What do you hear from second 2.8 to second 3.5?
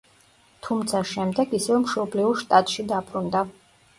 დაბრუნდა.